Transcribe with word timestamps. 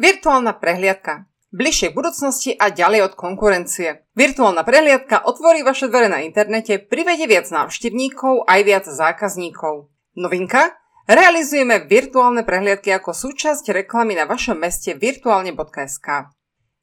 Virtuálna 0.00 0.56
prehliadka. 0.56 1.28
Bližšie 1.52 1.92
k 1.92 1.96
budúcnosti 2.00 2.50
a 2.56 2.72
ďalej 2.72 3.12
od 3.12 3.14
konkurencie. 3.20 4.08
Virtuálna 4.16 4.64
prehliadka 4.64 5.28
otvorí 5.28 5.60
vaše 5.60 5.92
dvere 5.92 6.08
na 6.08 6.24
internete, 6.24 6.80
privedie 6.80 7.28
viac 7.28 7.52
návštevníkov 7.52 8.48
aj 8.48 8.60
viac 8.64 8.88
zákazníkov. 8.88 9.92
Novinka? 10.16 10.72
Realizujeme 11.04 11.84
virtuálne 11.84 12.48
prehliadky 12.48 12.96
ako 12.96 13.12
súčasť 13.12 13.76
reklamy 13.76 14.16
na 14.16 14.24
vašom 14.24 14.56
meste 14.56 14.96
virtuálne.sk. 14.96 16.32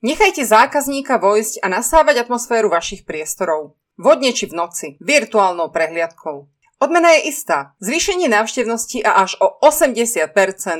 Nechajte 0.06 0.46
zákazníka 0.46 1.18
vojsť 1.18 1.66
a 1.66 1.74
nasávať 1.74 2.30
atmosféru 2.30 2.70
vašich 2.70 3.02
priestorov. 3.02 3.82
Vodne 3.98 4.30
či 4.30 4.46
v 4.46 4.62
noci, 4.62 4.88
virtuálnou 5.02 5.74
prehliadkou. 5.74 6.54
Odmena 6.78 7.10
je 7.18 7.34
istá. 7.34 7.74
Zvýšenie 7.82 8.30
návštevnosti 8.30 9.02
a 9.02 9.26
až 9.26 9.34
o 9.42 9.58
80% 9.66 10.30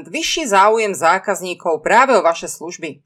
vyšší 0.06 0.46
záujem 0.46 0.94
zákazníkov 0.94 1.82
práve 1.82 2.14
o 2.14 2.22
vaše 2.22 2.46
služby. 2.46 3.02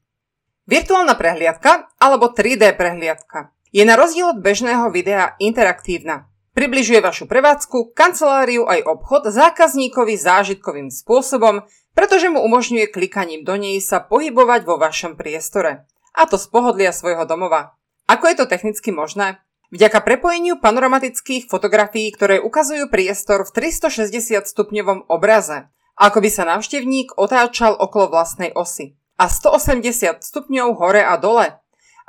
Virtuálna 0.68 1.16
prehliadka 1.16 1.88
alebo 1.96 2.28
3D 2.36 2.76
prehliadka 2.76 3.56
je 3.72 3.80
na 3.88 3.96
rozdiel 3.96 4.36
od 4.36 4.44
bežného 4.44 4.92
videa 4.92 5.40
interaktívna. 5.40 6.28
Približuje 6.52 7.00
vašu 7.00 7.24
prevádzku, 7.24 7.96
kanceláriu 7.96 8.68
aj 8.68 8.84
obchod 8.84 9.32
zákazníkovi 9.32 10.20
zážitkovým 10.20 10.92
spôsobom, 10.92 11.64
pretože 11.96 12.28
mu 12.28 12.44
umožňuje 12.44 12.92
klikaním 12.92 13.40
do 13.40 13.56
nej 13.56 13.80
sa 13.80 14.04
pohybovať 14.04 14.68
vo 14.68 14.76
vašom 14.76 15.16
priestore. 15.16 15.88
A 16.12 16.28
to 16.28 16.36
z 16.36 16.44
pohodlia 16.52 16.92
svojho 16.92 17.24
domova. 17.24 17.72
Ako 18.04 18.28
je 18.28 18.36
to 18.36 18.44
technicky 18.44 18.92
možné? 18.92 19.40
Vďaka 19.72 20.04
prepojeniu 20.04 20.60
panoramatických 20.60 21.48
fotografií, 21.48 22.12
ktoré 22.12 22.44
ukazujú 22.44 22.92
priestor 22.92 23.48
v 23.48 23.72
360 23.72 24.44
stupňovom 24.44 25.08
obraze, 25.08 25.72
ako 25.96 26.20
by 26.20 26.28
sa 26.28 26.44
návštevník 26.44 27.16
otáčal 27.16 27.72
okolo 27.80 28.12
vlastnej 28.12 28.52
osy 28.52 29.00
a 29.16 29.32
180 29.32 30.20
stupňov 30.20 30.76
hore 30.76 31.00
a 31.00 31.16
dole, 31.16 31.56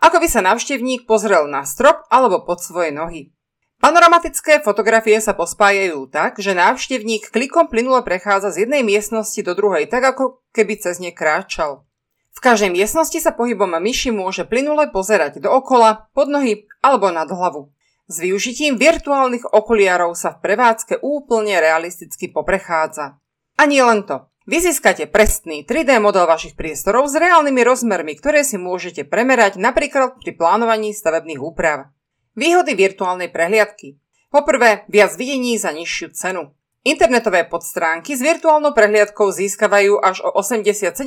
ako 0.03 0.19
by 0.19 0.27
sa 0.27 0.43
návštevník 0.43 1.07
pozrel 1.07 1.47
na 1.47 1.63
strop 1.63 2.03
alebo 2.11 2.43
pod 2.43 2.59
svoje 2.59 2.91
nohy. 2.91 3.31
Panoramatické 3.79 4.59
fotografie 4.59 5.23
sa 5.23 5.31
pospájajú 5.31 6.11
tak, 6.11 6.43
že 6.43 6.51
návštevník 6.51 7.31
klikom 7.31 7.71
plynule 7.71 8.03
prechádza 8.03 8.51
z 8.51 8.67
jednej 8.67 8.83
miestnosti 8.83 9.39
do 9.39 9.55
druhej, 9.55 9.87
tak 9.87 10.03
ako 10.03 10.43
keby 10.51 10.83
cez 10.83 10.99
ne 10.99 11.15
kráčal. 11.15 11.87
V 12.33 12.39
každej 12.41 12.73
miestnosti 12.73 13.15
sa 13.21 13.29
pohybom 13.29 13.77
myši 13.77 14.09
môže 14.09 14.43
plynule 14.43 14.89
pozerať 14.89 15.37
dookola, 15.37 16.09
pod 16.17 16.27
nohy 16.33 16.65
alebo 16.81 17.13
nad 17.13 17.29
hlavu. 17.29 17.69
S 18.09 18.19
využitím 18.19 18.75
virtuálnych 18.75 19.47
okuliarov 19.53 20.17
sa 20.17 20.35
v 20.35 20.41
prevádzke 20.43 20.99
úplne 20.99 21.55
realisticky 21.61 22.27
poprechádza. 22.27 23.21
A 23.55 23.63
nie 23.63 23.79
len 23.79 24.03
to. 24.03 24.27
Vy 24.43 24.59
získate 24.59 25.07
presný 25.07 25.63
3D 25.63 26.03
model 26.03 26.27
vašich 26.27 26.59
priestorov 26.59 27.07
s 27.07 27.15
reálnymi 27.15 27.63
rozmermi, 27.63 28.19
ktoré 28.19 28.43
si 28.43 28.59
môžete 28.59 29.07
premerať 29.07 29.55
napríklad 29.55 30.19
pri 30.19 30.35
plánovaní 30.35 30.91
stavebných 30.91 31.39
úprav. 31.39 31.95
Výhody 32.35 32.75
virtuálnej 32.75 33.31
prehliadky. 33.31 34.03
Poprvé, 34.27 34.83
viac 34.91 35.15
videní 35.15 35.55
za 35.55 35.71
nižšiu 35.71 36.11
cenu. 36.11 36.51
Internetové 36.83 37.47
podstránky 37.47 38.11
s 38.11 38.19
virtuálnou 38.19 38.75
prehliadkou 38.75 39.31
získavajú 39.31 40.03
až 40.03 40.19
o 40.27 40.35
87% 40.35 40.99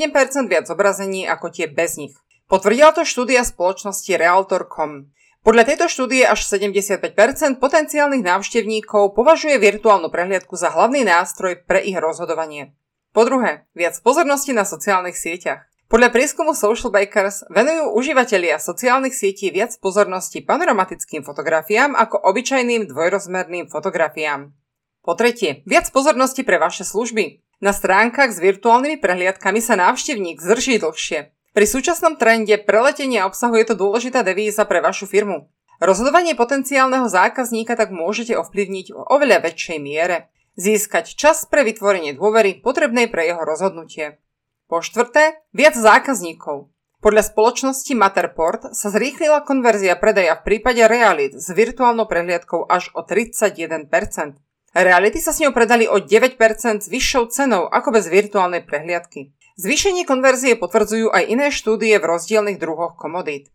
viac 0.48 0.64
zobrazení 0.64 1.28
ako 1.28 1.52
tie 1.52 1.68
bez 1.68 2.00
nich. 2.00 2.16
Potvrdila 2.48 2.96
to 2.96 3.04
štúdia 3.04 3.44
spoločnosti 3.44 4.08
Realtor.com. 4.16 5.12
Podľa 5.44 5.62
tejto 5.68 5.92
štúdie 5.92 6.24
až 6.24 6.48
75% 6.48 7.60
potenciálnych 7.60 8.24
návštevníkov 8.24 9.12
považuje 9.12 9.60
virtuálnu 9.60 10.08
prehliadku 10.08 10.56
za 10.56 10.72
hlavný 10.72 11.04
nástroj 11.04 11.60
pre 11.68 11.84
ich 11.84 12.00
rozhodovanie. 12.00 12.72
Po 13.12 13.28
druhé, 13.28 13.68
viac 13.76 14.00
pozornosti 14.00 14.56
na 14.56 14.64
sociálnych 14.64 15.20
sieťach. 15.20 15.68
Podľa 15.92 16.08
prieskumu 16.08 16.56
Social 16.56 16.88
Bakers 16.88 17.44
venujú 17.52 17.92
užívateľia 17.92 18.56
sociálnych 18.56 19.12
sietí 19.12 19.52
viac 19.52 19.76
pozornosti 19.76 20.40
panoramatickým 20.40 21.20
fotografiám 21.20 21.92
ako 21.92 22.16
obyčajným 22.32 22.88
dvojrozmerným 22.88 23.68
fotografiám. 23.68 24.56
Po 25.06 25.14
tretie, 25.14 25.62
viac 25.70 25.86
pozornosti 25.94 26.42
pre 26.42 26.58
vaše 26.58 26.82
služby. 26.82 27.38
Na 27.62 27.70
stránkach 27.70 28.34
s 28.34 28.42
virtuálnymi 28.42 28.98
prehliadkami 28.98 29.62
sa 29.62 29.78
návštevník 29.78 30.42
zdrží 30.42 30.82
dlhšie. 30.82 31.30
Pri 31.54 31.64
súčasnom 31.64 32.18
trende 32.18 32.58
preletenia 32.58 33.22
obsahu 33.22 33.54
je 33.54 33.70
to 33.70 33.78
dôležitá 33.78 34.26
devíza 34.26 34.66
pre 34.66 34.82
vašu 34.82 35.06
firmu. 35.06 35.46
Rozhodovanie 35.78 36.34
potenciálneho 36.34 37.06
zákazníka 37.06 37.78
tak 37.78 37.94
môžete 37.94 38.34
ovplyvniť 38.34 38.86
v 38.92 38.98
oveľa 38.98 39.46
väčšej 39.46 39.78
miere. 39.78 40.26
Získať 40.58 41.14
čas 41.14 41.46
pre 41.46 41.62
vytvorenie 41.62 42.18
dôvery 42.18 42.58
potrebnej 42.58 43.06
pre 43.06 43.30
jeho 43.30 43.46
rozhodnutie. 43.46 44.18
Po 44.66 44.82
štvrté, 44.82 45.38
viac 45.54 45.78
zákazníkov. 45.78 46.66
Podľa 46.98 47.22
spoločnosti 47.30 47.92
Matterport 47.94 48.74
sa 48.74 48.90
zrýchlila 48.90 49.46
konverzia 49.46 49.94
predaja 49.94 50.34
v 50.34 50.44
prípade 50.50 50.82
realit 50.82 51.38
s 51.38 51.46
virtuálnou 51.54 52.10
prehliadkou 52.10 52.66
až 52.66 52.90
o 52.98 53.06
31%. 53.06 54.45
Reality 54.76 55.24
sa 55.24 55.32
s 55.32 55.40
ňou 55.40 55.56
predali 55.56 55.88
o 55.88 55.96
9% 55.96 56.36
s 56.84 56.88
vyššou 56.92 57.32
cenou 57.32 57.64
ako 57.64 57.96
bez 57.96 58.12
virtuálnej 58.12 58.60
prehliadky. 58.60 59.32
Zvýšenie 59.56 60.04
konverzie 60.04 60.52
potvrdzujú 60.52 61.16
aj 61.16 61.32
iné 61.32 61.48
štúdie 61.48 61.96
v 61.96 62.04
rozdielnych 62.04 62.60
druhoch 62.60 62.92
komodít. 63.00 63.48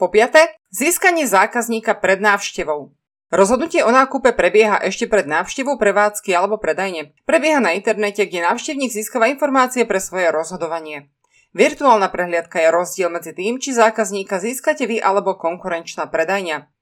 Po 0.00 0.08
piate, 0.08 0.56
získanie 0.72 1.28
zákazníka 1.28 1.92
pred 2.00 2.16
návštevou. 2.16 2.96
Rozhodnutie 3.28 3.84
o 3.84 3.92
nákupe 3.92 4.32
prebieha 4.32 4.80
ešte 4.80 5.04
pred 5.04 5.28
návštevou 5.28 5.76
prevádzky 5.76 6.32
alebo 6.32 6.56
predajne. 6.56 7.12
Prebieha 7.28 7.60
na 7.60 7.76
internete, 7.76 8.24
kde 8.24 8.48
návštevník 8.48 8.88
získava 8.88 9.28
informácie 9.28 9.84
pre 9.84 10.00
svoje 10.00 10.32
rozhodovanie. 10.32 11.12
Virtuálna 11.52 12.08
prehliadka 12.08 12.64
je 12.64 12.72
rozdiel 12.72 13.12
medzi 13.12 13.36
tým, 13.36 13.60
či 13.60 13.76
zákazníka 13.76 14.40
získate 14.40 14.88
vy 14.88 14.96
alebo 14.96 15.36
konkurenčná 15.36 16.08
predajňa. 16.08 16.72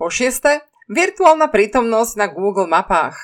Po 0.00 0.08
šieste, 0.08 0.64
Virtuálna 0.92 1.48
prítomnosť 1.48 2.20
na 2.20 2.28
Google 2.28 2.68
mapách. 2.68 3.16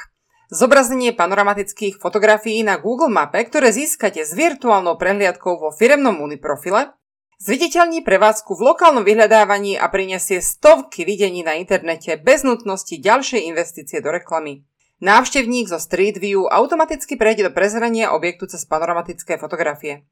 Zobrazenie 0.49 1.13
panoramatických 1.13 2.01
fotografií 2.01 2.65
na 2.65 2.81
Google 2.81 3.13
mape, 3.13 3.45
ktoré 3.45 3.77
získate 3.77 4.25
s 4.25 4.33
virtuálnou 4.33 4.97
prehliadkou 4.97 5.61
vo 5.61 5.69
firemnom 5.69 6.17
uniprofile, 6.25 6.97
zviditeľní 7.37 8.09
prevádzku 8.09 8.57
v 8.57 8.73
lokálnom 8.73 9.05
vyhľadávaní 9.05 9.77
a 9.77 9.85
prinesie 9.93 10.41
stovky 10.41 11.05
videní 11.05 11.45
na 11.45 11.61
internete 11.61 12.17
bez 12.17 12.41
nutnosti 12.41 12.97
ďalšej 12.97 13.45
investície 13.53 14.01
do 14.01 14.17
reklamy. 14.17 14.65
Návštevník 15.05 15.69
zo 15.69 15.77
Street 15.77 16.17
View 16.17 16.49
automaticky 16.49 17.21
prejde 17.21 17.45
do 17.45 17.53
prezrania 17.53 18.17
objektu 18.17 18.49
cez 18.49 18.65
panoramatické 18.65 19.37
fotografie. 19.37 20.09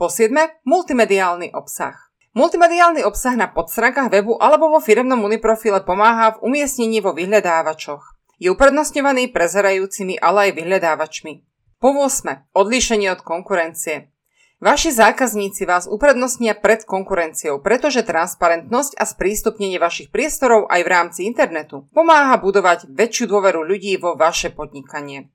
Po 0.00 0.08
7. 0.08 0.64
Multimediálny 0.64 1.52
obsah. 1.52 2.11
Multimediálny 2.32 3.04
obsah 3.04 3.36
na 3.36 3.44
podstránkach 3.44 4.08
webu 4.08 4.40
alebo 4.40 4.72
vo 4.72 4.80
firemnom 4.80 5.20
uniprofile 5.20 5.84
pomáha 5.84 6.40
v 6.40 6.48
umiestnení 6.48 7.04
vo 7.04 7.12
vyhľadávačoch. 7.12 8.16
Je 8.40 8.48
uprednostňovaný 8.48 9.36
prezerajúcimi, 9.36 10.16
ale 10.16 10.48
aj 10.48 10.50
vyhľadávačmi. 10.56 11.32
Po 11.76 11.92
8. 11.92 12.56
Odlíšenie 12.56 13.12
od 13.12 13.20
konkurencie. 13.20 14.08
Vaši 14.64 14.96
zákazníci 14.96 15.68
vás 15.68 15.84
uprednostnia 15.84 16.56
pred 16.56 16.88
konkurenciou, 16.88 17.60
pretože 17.60 18.00
transparentnosť 18.00 18.96
a 18.96 19.04
sprístupnenie 19.04 19.76
vašich 19.76 20.08
priestorov 20.08 20.72
aj 20.72 20.80
v 20.80 20.88
rámci 20.88 21.20
internetu 21.28 21.84
pomáha 21.92 22.40
budovať 22.40 22.88
väčšiu 22.88 23.28
dôveru 23.28 23.60
ľudí 23.60 23.92
vo 24.00 24.16
vaše 24.16 24.48
podnikanie. 24.56 25.28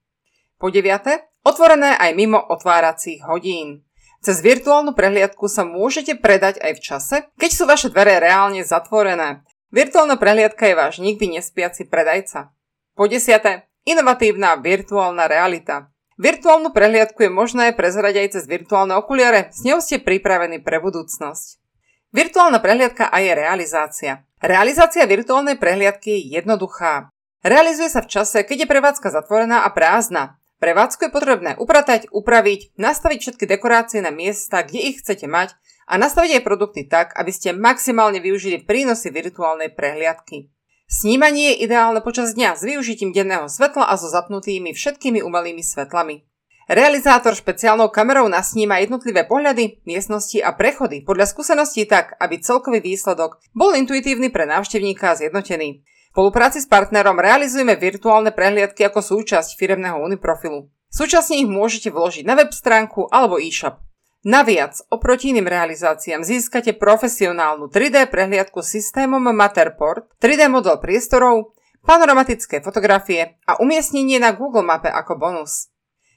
Po 0.58 0.74
9. 0.74 1.46
Otvorené 1.46 1.94
aj 1.94 2.12
mimo 2.18 2.42
otváracích 2.42 3.22
hodín. 3.30 3.87
Cez 4.28 4.44
virtuálnu 4.44 4.92
prehliadku 4.92 5.48
sa 5.48 5.64
môžete 5.64 6.20
predať 6.20 6.60
aj 6.60 6.76
v 6.76 6.84
čase, 6.84 7.16
keď 7.40 7.48
sú 7.48 7.64
vaše 7.64 7.88
dvere 7.88 8.20
reálne 8.20 8.60
zatvorené. 8.60 9.48
Virtuálna 9.72 10.20
prehliadka 10.20 10.68
je 10.68 10.76
váš 10.76 11.00
nikdy 11.00 11.40
nespiaci 11.40 11.88
predajca. 11.88 12.52
Po 12.92 13.08
desiate, 13.08 13.72
inovatívna 13.88 14.60
virtuálna 14.60 15.32
realita. 15.32 15.96
Virtuálnu 16.20 16.76
prehliadku 16.76 17.24
je 17.24 17.32
možné 17.32 17.72
prezerať 17.72 18.20
aj 18.20 18.28
cez 18.36 18.44
virtuálne 18.52 19.00
okuliare, 19.00 19.48
s 19.56 19.64
ňou 19.64 19.80
ste 19.80 20.04
pripravení 20.04 20.60
pre 20.60 20.84
budúcnosť. 20.84 21.64
Virtuálna 22.12 22.60
prehliadka 22.60 23.08
a 23.08 23.24
je 23.24 23.32
realizácia. 23.32 24.28
Realizácia 24.44 25.08
virtuálnej 25.08 25.56
prehliadky 25.56 26.12
je 26.12 26.36
jednoduchá. 26.36 27.16
Realizuje 27.48 27.88
sa 27.88 28.04
v 28.04 28.12
čase, 28.12 28.44
keď 28.44 28.68
je 28.68 28.72
prevádzka 28.76 29.08
zatvorená 29.08 29.64
a 29.64 29.72
prázdna. 29.72 30.36
Prevádzku 30.58 31.06
je 31.06 31.14
potrebné 31.14 31.52
upratať, 31.62 32.10
upraviť, 32.10 32.82
nastaviť 32.82 33.20
všetky 33.22 33.46
dekorácie 33.46 34.02
na 34.02 34.10
miesta, 34.10 34.66
kde 34.66 34.90
ich 34.90 35.06
chcete 35.06 35.30
mať 35.30 35.54
a 35.86 36.02
nastaviť 36.02 36.42
aj 36.42 36.48
produkty 36.48 36.82
tak, 36.90 37.14
aby 37.14 37.30
ste 37.30 37.54
maximálne 37.54 38.18
využili 38.18 38.66
prínosy 38.66 39.14
virtuálnej 39.14 39.70
prehliadky. 39.78 40.50
Snímanie 40.90 41.54
je 41.54 41.70
ideálne 41.70 42.02
počas 42.02 42.34
dňa 42.34 42.58
s 42.58 42.66
využitím 42.66 43.14
denného 43.14 43.46
svetla 43.46 43.86
a 43.86 44.00
so 44.02 44.10
zapnutými 44.10 44.74
všetkými 44.74 45.22
umelými 45.22 45.62
svetlami. 45.62 46.26
Realizátor 46.68 47.38
špeciálnou 47.38 47.94
kamerou 47.94 48.28
nasníma 48.28 48.82
jednotlivé 48.84 49.24
pohľady, 49.24 49.86
miestnosti 49.88 50.42
a 50.42 50.52
prechody 50.58 51.06
podľa 51.06 51.32
skúseností 51.32 51.88
tak, 51.88 52.18
aby 52.20 52.42
celkový 52.42 52.82
výsledok 52.84 53.40
bol 53.54 53.72
intuitívny 53.78 54.34
pre 54.34 54.44
návštevníka 54.50 55.14
a 55.14 55.18
zjednotený 55.22 55.86
spolupráci 56.18 56.66
s 56.66 56.66
partnerom 56.66 57.22
realizujeme 57.22 57.78
virtuálne 57.78 58.34
prehliadky 58.34 58.82
ako 58.90 59.06
súčasť 59.06 59.54
firemného 59.54 60.02
uniprofilu. 60.02 60.66
Súčasne 60.90 61.38
ich 61.38 61.46
môžete 61.46 61.94
vložiť 61.94 62.26
na 62.26 62.34
web 62.34 62.50
stránku 62.50 63.06
alebo 63.14 63.38
e-shop. 63.38 63.78
Naviac, 64.26 64.82
oproti 64.90 65.30
iným 65.30 65.46
realizáciám 65.46 66.26
získate 66.26 66.74
profesionálnu 66.74 67.70
3D 67.70 68.10
prehliadku 68.10 68.66
systémom 68.66 69.22
Matterport, 69.30 70.10
3D 70.18 70.50
model 70.50 70.82
priestorov, 70.82 71.54
panoramatické 71.86 72.66
fotografie 72.66 73.38
a 73.46 73.62
umiestnenie 73.62 74.18
na 74.18 74.34
Google 74.34 74.66
mape 74.66 74.90
ako 74.90 75.22
bonus. 75.22 75.70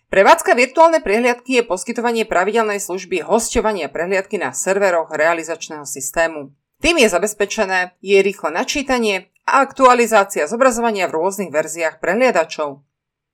Prevádzka 0.08 0.56
virtuálnej 0.56 1.04
prehliadky 1.04 1.60
je 1.60 1.68
poskytovanie 1.68 2.24
pravidelnej 2.24 2.80
služby 2.80 3.20
hosťovania 3.20 3.92
prehliadky 3.92 4.40
na 4.40 4.56
serveroch 4.56 5.12
realizačného 5.12 5.84
systému. 5.84 6.56
Tým 6.80 7.04
je 7.04 7.12
zabezpečené 7.12 8.00
je 8.00 8.16
rýchle 8.24 8.48
načítanie 8.48 9.28
a 9.50 9.66
aktualizácia 9.66 10.46
zobrazovania 10.46 11.10
v 11.10 11.18
rôznych 11.18 11.50
verziách 11.50 11.98
prehliadačov. 11.98 12.86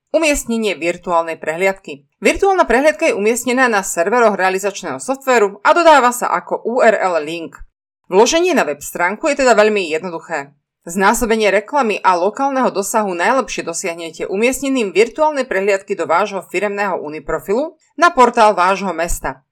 Umiestnenie 0.09 0.73
virtuálnej 0.73 1.37
prehliadky. 1.37 2.09
Virtuálna 2.17 2.65
prehliadka 2.65 3.11
je 3.11 3.17
umiestnená 3.17 3.69
na 3.69 3.85
serveroch 3.85 4.33
realizačného 4.33 4.97
softvéru 4.97 5.61
a 5.61 5.69
dodáva 5.77 6.09
sa 6.09 6.33
ako 6.33 6.65
URL 6.65 7.21
link. 7.21 7.61
Vloženie 8.09 8.57
na 8.57 8.65
web 8.65 8.81
stránku 8.81 9.29
je 9.29 9.45
teda 9.45 9.53
veľmi 9.53 9.93
jednoduché. 9.93 10.57
Znásobenie 10.87 11.51
reklamy 11.51 11.99
a 11.99 12.15
lokálneho 12.15 12.71
dosahu 12.71 13.11
najlepšie 13.11 13.67
dosiahnete 13.67 14.23
umiestnením 14.31 14.95
virtuálnej 14.95 15.43
prehliadky 15.43 15.99
do 15.99 16.07
vášho 16.07 16.39
firemného 16.47 16.95
uniprofilu 17.03 17.75
na 17.99 18.07
portál 18.07 18.55
vášho 18.55 18.95
mesta. 18.95 19.46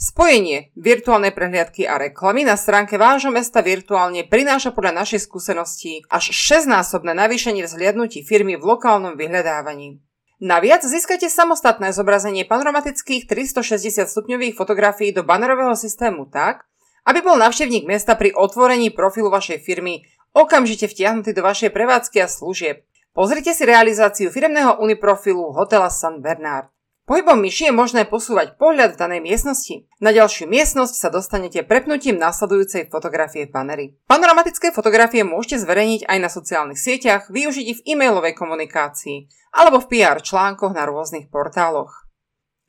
Spojenie 0.00 0.72
virtuálnej 0.80 1.28
prehliadky 1.28 1.84
a 1.84 2.00
reklamy 2.00 2.40
na 2.40 2.56
stránke 2.56 2.96
vášho 2.96 3.28
mesta 3.28 3.60
virtuálne 3.60 4.24
prináša 4.24 4.72
podľa 4.72 5.04
našej 5.04 5.28
skúseností 5.28 6.08
až 6.08 6.32
6-násobné 6.32 7.12
navýšenie 7.12 7.68
vzhliadnutí 7.68 8.24
firmy 8.24 8.56
v 8.56 8.64
lokálnom 8.64 9.20
vyhľadávaní. 9.20 10.00
Naviac 10.40 10.88
získate 10.88 11.28
samostatné 11.28 11.92
zobrazenie 11.92 12.48
panoramatických 12.48 13.28
360 13.28 14.08
stupňových 14.08 14.56
fotografií 14.56 15.12
do 15.12 15.20
banerového 15.20 15.76
systému 15.76 16.32
tak, 16.32 16.64
aby 17.04 17.20
bol 17.20 17.36
návštevník 17.36 17.84
mesta 17.84 18.16
pri 18.16 18.32
otvorení 18.32 18.88
profilu 18.88 19.28
vašej 19.28 19.60
firmy 19.60 20.08
okamžite 20.32 20.88
vtiahnutý 20.88 21.36
do 21.36 21.44
vašej 21.44 21.76
prevádzky 21.76 22.24
a 22.24 22.28
služieb. 22.32 22.88
Pozrite 23.12 23.52
si 23.52 23.68
realizáciu 23.68 24.32
firmného 24.32 24.80
uniprofilu 24.80 25.52
hotela 25.52 25.92
San 25.92 26.24
Bernard. 26.24 26.72
Pohybom 27.10 27.42
myši 27.42 27.66
je 27.66 27.74
možné 27.74 28.06
posúvať 28.06 28.54
pohľad 28.54 28.94
v 28.94 29.00
danej 29.02 29.20
miestnosti. 29.26 29.82
Na 29.98 30.14
ďalšiu 30.14 30.46
miestnosť 30.46 30.94
sa 30.94 31.10
dostanete 31.10 31.66
prepnutím 31.66 32.14
následujúcej 32.14 32.86
fotografie 32.86 33.50
v 33.50 33.50
baneri. 33.50 33.86
Panoramatické 34.06 34.70
fotografie 34.70 35.26
môžete 35.26 35.66
zverejniť 35.66 36.06
aj 36.06 36.18
na 36.22 36.30
sociálnych 36.30 36.78
sieťach, 36.78 37.26
využiť 37.26 37.66
ich 37.66 37.78
v 37.82 37.98
e-mailovej 37.98 38.38
komunikácii 38.38 39.26
alebo 39.50 39.82
v 39.82 39.90
PR 39.90 40.22
článkoch 40.22 40.70
na 40.70 40.86
rôznych 40.86 41.34
portáloch. 41.34 42.06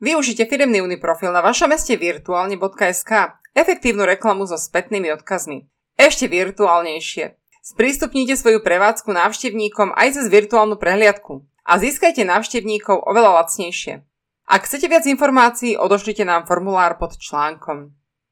Využite 0.02 0.50
firmný 0.50 0.82
uniprofil 0.82 1.30
na 1.30 1.46
vašom 1.46 1.70
meste 1.70 1.94
virtuálne.sk, 1.94 3.38
efektívnu 3.54 4.10
reklamu 4.10 4.50
so 4.50 4.58
spätnými 4.58 5.14
odkazmi. 5.22 5.70
Ešte 6.02 6.26
virtuálnejšie. 6.26 7.38
Sprístupnite 7.62 8.34
svoju 8.34 8.66
prevádzku 8.66 9.14
návštevníkom 9.14 9.94
aj 9.94 10.18
cez 10.18 10.26
virtuálnu 10.34 10.82
prehliadku 10.82 11.46
a 11.62 11.78
získajte 11.78 12.26
návštevníkov 12.26 13.06
oveľa 13.06 13.46
lacnejšie. 13.46 14.10
Ak 14.52 14.68
chcete 14.68 14.92
viac 14.92 15.08
informácií, 15.08 15.80
odošlite 15.80 16.28
nám 16.28 16.44
formulár 16.44 17.00
pod 17.00 17.16
článkom. 17.16 17.96